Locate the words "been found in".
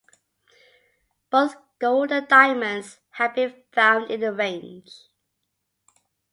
3.35-4.21